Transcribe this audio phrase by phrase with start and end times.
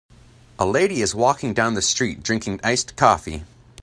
[0.57, 3.43] A lady is walking down the street drinking iced coffee.